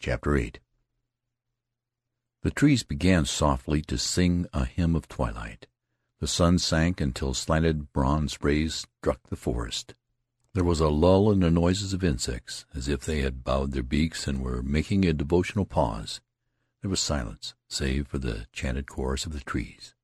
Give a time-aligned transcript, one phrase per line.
[0.00, 0.52] CHAPTER VIII
[2.40, 5.66] The trees began softly to sing a hymn of twilight.
[6.20, 9.94] The sun sank until slanted bronze rays struck the forest.
[10.54, 13.82] There was a lull in the noises of insects, as if they had bowed their
[13.82, 16.22] beaks and were making a devotional pause.
[16.80, 19.94] There was silence, save for the chanted chorus of the trees.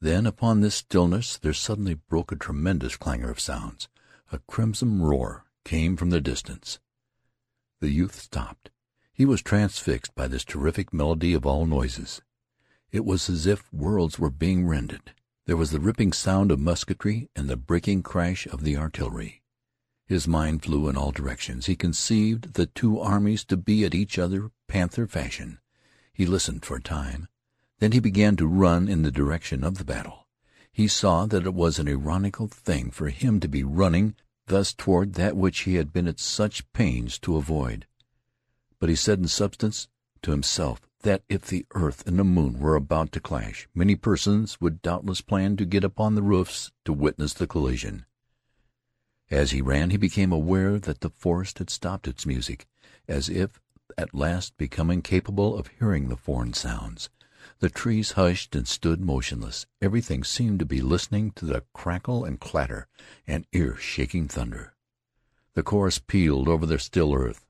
[0.00, 3.90] Then upon this stillness there suddenly broke a tremendous clangor of sounds.
[4.32, 6.78] A crimson roar came from the distance.
[7.80, 8.70] The youth stopped.
[9.16, 12.20] He was transfixed by this terrific melody of all noises.
[12.92, 15.14] It was as if worlds were being rended.
[15.46, 19.40] There was the ripping sound of musketry and the breaking crash of the artillery.
[20.04, 21.64] His mind flew in all directions.
[21.64, 25.60] He conceived the two armies to be at each other panther fashion.
[26.12, 27.26] He listened for a time.
[27.78, 30.26] Then he began to run in the direction of the battle.
[30.70, 34.14] He saw that it was an ironical thing for him to be running
[34.46, 37.86] thus toward that which he had been at such pains to avoid.
[38.78, 39.88] But he said in substance
[40.22, 44.60] to himself that if the earth and the moon were about to clash, many persons
[44.60, 48.04] would doubtless plan to get upon the roofs to witness the collision.
[49.30, 52.66] As he ran he became aware that the forest had stopped its music,
[53.08, 53.60] as if
[53.96, 57.08] at last becoming capable of hearing the foreign sounds.
[57.60, 59.66] The trees hushed and stood motionless.
[59.80, 62.88] Everything seemed to be listening to the crackle and clatter
[63.26, 64.74] and ear-shaking thunder.
[65.54, 67.45] The chorus pealed over the still earth.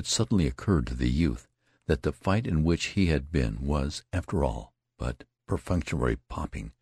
[0.00, 1.46] It suddenly occurred to the youth
[1.86, 6.72] that the fight in which he had been was, after all, but perfunctory popping.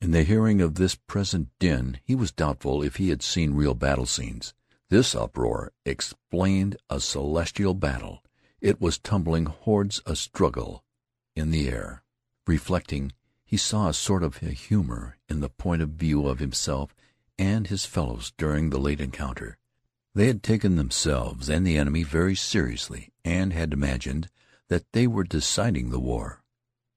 [0.00, 3.74] In the hearing of this present din he was doubtful if he had seen real
[3.74, 4.54] battle scenes.
[4.88, 8.24] This uproar explained a celestial battle.
[8.62, 10.86] It was tumbling hordes a struggle
[11.36, 12.02] in the air.
[12.46, 13.12] Reflecting,
[13.44, 16.94] he saw a sort of humor in the point of view of himself
[17.38, 19.58] and his fellows during the late encounter.
[20.18, 24.28] They had taken themselves and the enemy very seriously, and had imagined
[24.66, 26.42] that they were deciding the war.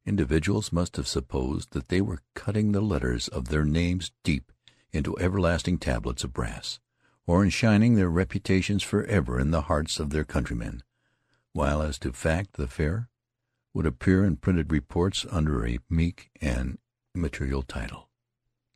[0.07, 4.51] Individuals must have supposed that they were cutting the letters of their names deep
[4.91, 6.79] into everlasting tablets of brass,
[7.27, 10.81] or enshrining their reputations forever in the hearts of their countrymen,
[11.53, 13.07] while as to fact the affair
[13.71, 16.79] would appear in printed reports under a meek and
[17.13, 18.09] immaterial title.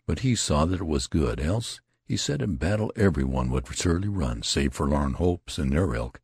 [0.06, 3.68] But he saw that it was good, else, he said, in battle every one would
[3.76, 6.22] surely run, save forlorn hopes and their ilk.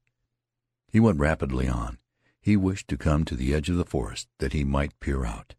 [0.88, 1.98] He went rapidly on.
[2.40, 5.56] He wished to come to the edge of the forest that he might peer out.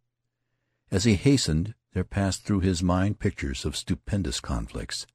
[0.90, 5.06] As he hastened there passed through his mind pictures of stupendous conflicts.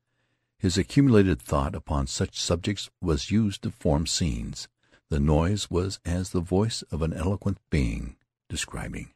[0.60, 4.68] His accumulated thought upon such subjects was used to form scenes.
[5.10, 8.16] The noise was as the voice of an eloquent being,
[8.50, 9.12] describing.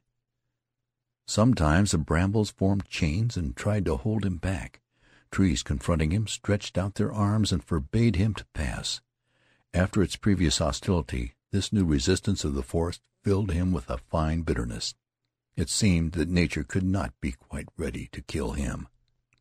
[1.26, 4.81] Sometimes the brambles formed chains and tried to hold him back.
[5.32, 9.02] Trees confronting him stretched out their arms and forbade him to pass.
[9.74, 14.42] After its previous hostility, this new resistance of the forest filled him with a fine
[14.42, 14.94] bitterness.
[15.56, 18.88] It seemed that nature could not be quite ready to kill him.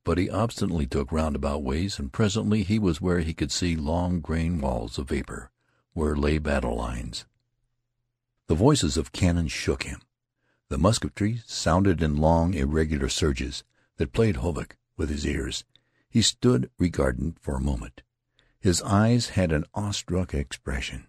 [0.04, 4.20] But he obstinately took roundabout ways, and presently he was where he could see long
[4.20, 5.50] graying walls of vapor
[5.92, 7.26] where lay battle lines.
[8.46, 10.00] The voices of cannon shook him.
[10.68, 13.64] The musketry sounded in long, irregular surges
[13.96, 15.64] that played havoc with his ears.
[16.10, 18.02] He stood regarding for a moment.
[18.58, 21.06] His eyes had an awestruck expression.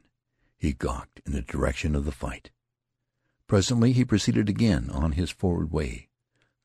[0.57, 2.51] He gawked in the direction of the fight.
[3.47, 6.07] Presently he proceeded again on his forward way.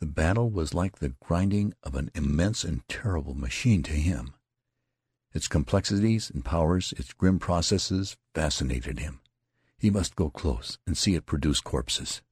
[0.00, 4.34] The battle was like the grinding of an immense and terrible machine to him.
[5.32, 9.20] Its complexities and powers, its grim processes, fascinated him.
[9.78, 12.22] He must go close and see it produce corpses.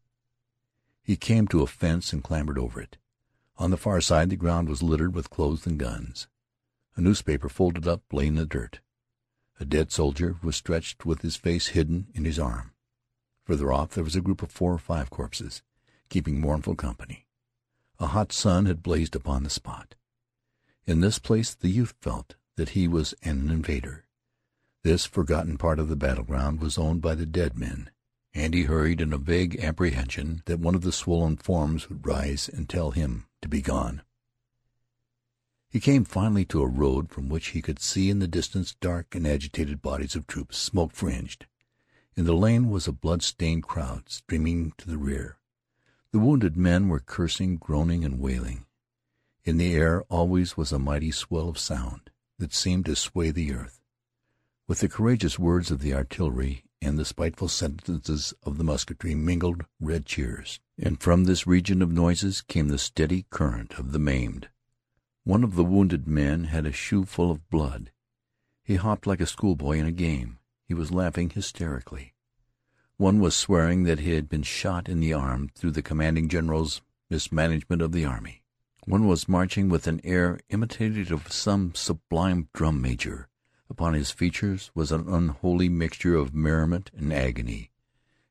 [1.03, 2.99] He came to a fence and clambered over it.
[3.57, 6.29] On the far side the ground was littered with clothes and guns.
[6.97, 8.81] A newspaper folded up lay in the dirt.
[9.61, 12.73] A dead soldier was stretched with his face hidden in his arm.
[13.45, 15.63] Further off there was a group of four or five corpses,
[16.09, 17.27] keeping mournful company.
[18.01, 19.95] A hot sun had blazed upon the spot.
[20.87, 24.07] In this place the youth felt that he was an invader.
[24.83, 27.91] This forgotten part of the battleground was owned by the dead men,
[28.35, 32.49] and he hurried in a vague apprehension that one of the swollen forms would rise
[32.49, 34.01] and tell him to be gone.
[35.69, 39.15] He came finally to a road from which he could see in the distance dark
[39.15, 41.45] and agitated bodies of troops, smoke-fringed.
[42.17, 45.37] In the lane was a blood-stained crowd streaming to the rear.
[46.11, 48.65] The wounded men were cursing, groaning, and wailing.
[49.45, 52.09] In the air always was a mighty swell of sound
[52.39, 53.83] that seemed to sway the earth.
[54.67, 59.65] With the courageous words of the artillery and the spiteful sentences of the musketry mingled
[59.81, 64.49] red cheers, and from this region of noises came the steady current of the maimed.
[65.25, 67.91] One of the wounded men had a shoe full of blood.
[68.63, 70.39] He hopped like a schoolboy in a game.
[70.67, 72.15] he was laughing hysterically.
[72.97, 76.81] One was swearing that he had been shot in the arm through the commanding general's
[77.11, 78.43] mismanagement of the army.
[78.87, 83.29] One was marching with an air imitative of some sublime drum major.
[83.71, 87.71] Upon his features was an unholy mixture of merriment and agony.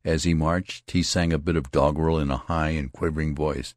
[0.05, 3.73] As he marched he sang a bit of doggerel in a high and quavering voice.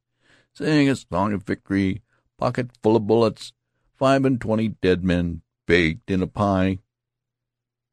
[0.53, 2.03] "Sing a song of victory,
[2.37, 3.55] pocket full of bullets,
[3.95, 6.81] five and twenty dead men baked in a pie."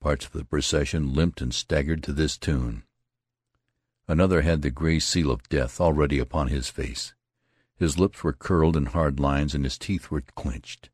[0.02, 2.84] Parts of the procession limped and staggered to this tune.
[4.10, 7.14] Another had the gray seal of death already upon his face.
[7.78, 10.90] His lips were curled in hard lines and his teeth were clenched.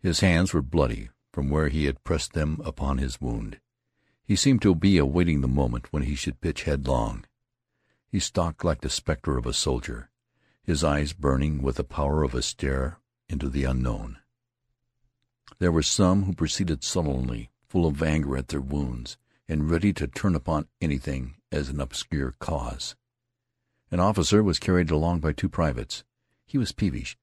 [0.00, 3.60] His hands were bloody from where he had pressed them upon his wound.
[4.24, 7.24] He seemed to be awaiting the moment when he should pitch headlong.
[8.08, 10.10] He stalked like the specter of a soldier,
[10.62, 12.98] his eyes burning with the power of a stare
[13.28, 14.18] into the unknown.
[15.58, 19.16] There were some who proceeded sullenly, full of anger at their wounds,
[19.48, 22.96] and ready to turn upon anything as an obscure cause.
[23.92, 26.02] An officer was carried along by two privates.
[26.46, 27.16] He was peevish.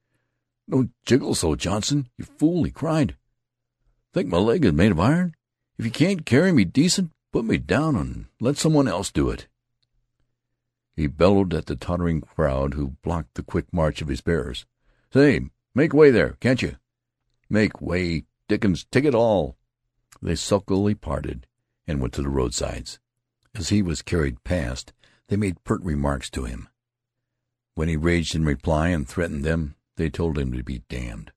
[0.70, 3.17] "Don't jiggle so, Johnson, you fool!" he cried.
[4.14, 5.36] "Think my leg is made of iron?
[5.78, 9.30] If you can't carry me decent, put me down and let some one else do
[9.30, 9.48] it."
[10.96, 14.66] He bellowed at the tottering crowd who blocked the quick march of his bearers.
[15.14, 16.78] "Say, make way there, can't you?"
[17.50, 19.58] "Make way, Dickens, take it all!"
[20.22, 21.46] They sulkily parted
[21.86, 23.00] and went to the roadsides.
[23.54, 24.94] As he was carried past
[25.28, 26.70] they made pert remarks to him.
[27.76, 31.32] When he raged in reply and threatened them, they told him to be damned.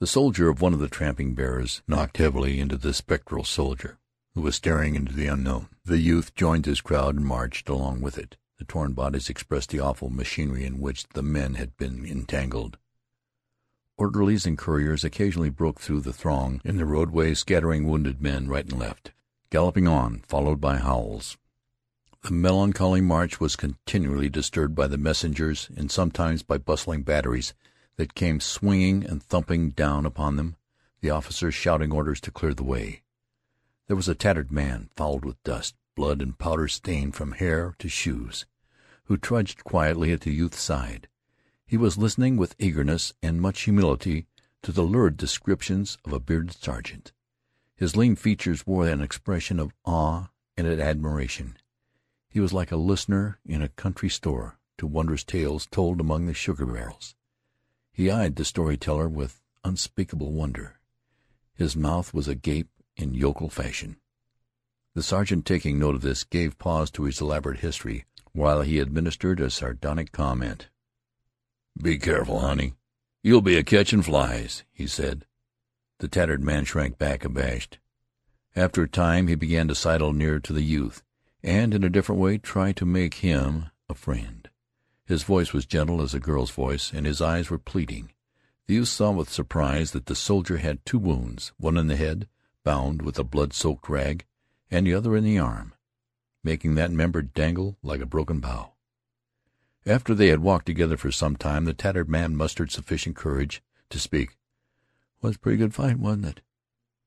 [0.00, 3.98] The soldier of one of the tramping bearers knocked heavily into the spectral soldier,
[4.34, 5.68] who was staring into the unknown.
[5.84, 8.36] The youth joined his crowd and marched along with it.
[8.58, 12.76] The torn bodies expressed the awful machinery in which the men had been entangled.
[13.96, 18.64] Orderlies and couriers occasionally broke through the throng in the roadway, scattering wounded men right
[18.68, 19.12] and left,
[19.50, 21.38] galloping on, followed by howls.
[22.22, 27.54] The melancholy march was continually disturbed by the messengers and sometimes by bustling batteries
[27.96, 30.56] that came swinging and thumping down upon them,
[31.00, 33.02] the officers shouting orders to clear the way.
[33.86, 37.88] There was a tattered man, fouled with dust, blood and powder stained from hair to
[37.88, 38.46] shoes,
[39.04, 41.08] who trudged quietly at the youth's side.
[41.66, 44.26] He was listening with eagerness and much humility
[44.62, 47.12] to the lurid descriptions of a bearded sergeant.
[47.76, 51.58] His lean features wore an expression of awe and admiration.
[52.28, 56.34] He was like a listener in a country store to wondrous tales told among the
[56.34, 57.14] sugar barrels.
[57.94, 60.80] He eyed the story teller with unspeakable wonder.
[61.54, 63.98] His mouth was agape in yokel fashion.
[64.94, 69.38] The sergeant, taking note of this, gave pause to his elaborate history while he administered
[69.38, 70.70] a sardonic comment.
[71.80, 72.74] "Be careful, honey.
[73.22, 75.24] You'll be a catchin' flies," he said.
[75.98, 77.78] The tattered man shrank back abashed.
[78.56, 81.04] After a time he began to sidle near to the youth
[81.44, 84.48] and in a different way try to make him a friend.
[85.06, 88.12] His voice was gentle as a girl's voice, and his eyes were pleading.
[88.66, 92.26] The youth saw with surprise that the soldier had two wounds, one in the head,
[92.62, 94.24] bound with a blood-soaked rag,
[94.70, 95.74] and the other in the arm,
[96.42, 98.72] making that member dangle like a broken bough.
[99.84, 103.98] After they had walked together for some time, the tattered man mustered sufficient courage to
[103.98, 104.38] speak.
[105.20, 106.40] "Was a pretty good fight, wasn't it?"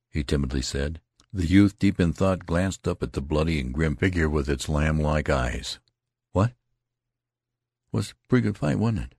[0.10, 1.02] he timidly said.
[1.34, 4.70] The youth, deep in thought, glanced up at the bloody and grim figure with its
[4.70, 5.80] lamb-like eyes.
[6.34, 6.54] "What?"
[7.98, 9.16] "Was a pretty good fight, wasn't it?"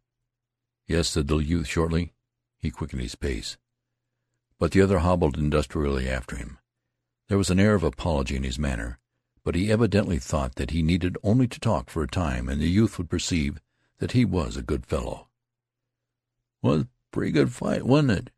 [0.87, 2.13] "Yes," said the youth shortly.
[2.59, 3.57] He quickened his pace.
[4.57, 6.59] But the other hobbled industriously after him.
[7.27, 9.01] There was an air of apology in his manner,
[9.43, 12.69] but he evidently thought that he needed only to talk for a time, and the
[12.69, 13.61] youth would perceive
[13.97, 15.27] that he was a good fellow.
[16.63, 18.31] "Was a pretty good fight, wasn't it?"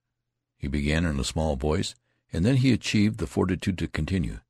[0.57, 1.95] he began in a small voice
[2.33, 4.41] and then he achieved the fortitude to continue.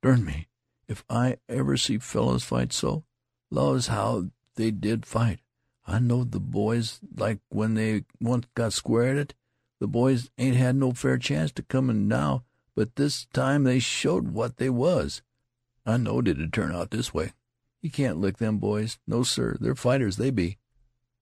[0.00, 0.48] "Dern me
[0.86, 3.04] if I ever see fellows fight so.
[3.50, 5.40] Laws, how they did fight!
[5.86, 9.34] I knowed the boys like when they once got square at it.
[9.80, 14.28] The boys ain't had no fair chance to comin' now, but this time they showed
[14.28, 15.22] what they was.
[15.86, 17.32] I knowed it'd turn out this way.
[17.80, 18.98] You can't lick them boys.
[19.06, 20.58] No, sir, they're fighters, they be."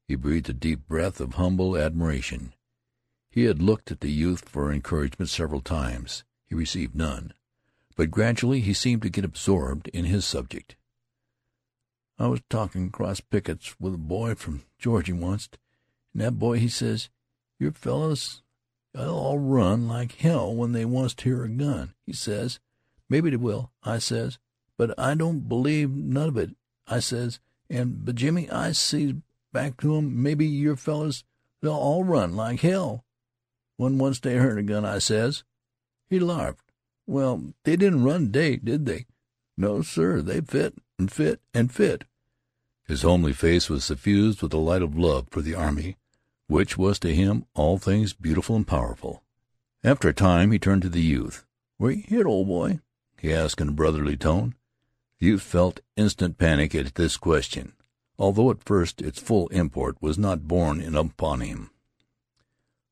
[0.09, 2.55] He breathed a deep breath of humble admiration.
[3.31, 6.25] He had looked at the youth for encouragement several times.
[6.47, 7.35] He received none,
[7.97, 10.77] but gradually he seemed to get absorbed in his subject.
[12.19, 15.59] "I was talkin' cross pickets with a boy from Georgie onct,
[16.15, 17.11] and that boy he says,
[17.59, 18.43] 'Your fellows
[18.95, 22.59] ll all run like hell when they onct hear a gun,' he says.
[23.11, 24.39] 'Maybe they will,' I says,
[24.79, 26.57] 'but I don't believe none of it,'
[26.87, 29.13] I says, and b'Jimmy, I says
[29.53, 31.23] back to him, 'Maybe your fellows
[31.61, 33.05] they'll all run like hell
[33.77, 35.45] when once they hearn a gun,' I says.
[36.09, 36.73] He larfed.
[37.07, 39.05] Well, they didn't run today, did they?"
[39.59, 40.23] "No, sir.
[40.23, 42.05] They fit and fit and fit."
[42.85, 45.97] His homely face was suffused with the light of love for the army,
[46.47, 49.23] which was to him all things beautiful and powerful.
[49.83, 51.45] After a time he turned to the youth.
[51.79, 52.81] "Where you hit, old boy?"
[53.21, 54.55] he asked in a brotherly tone.
[55.19, 57.75] The youth felt instant panic at this question,
[58.19, 61.71] although at first its full import was not borne in upon him.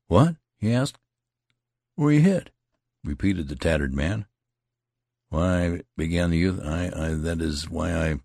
[0.07, 0.99] "What?" he asked.
[1.95, 2.51] "Where you hit?"
[3.03, 4.25] repeated the tattered man.
[5.35, 8.19] "Why," began the youth, "I I that is why I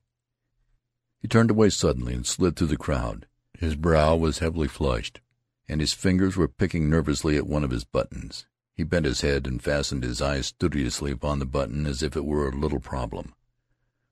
[1.19, 3.27] He turned away suddenly and slid through the crowd.
[3.59, 5.21] His brow was heavily flushed,
[5.69, 8.47] and his fingers were picking nervously at one of his buttons.
[8.75, 12.25] He bent his head and fastened his eyes studiously upon the button as if it
[12.25, 13.35] were a little problem.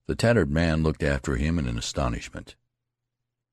[0.08, 2.56] The tattered man looked after him in astonishment.